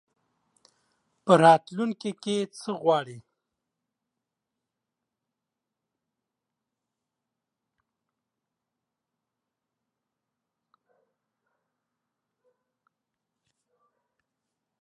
[1.25, 3.17] په راتلونکي کي څه غواړې؟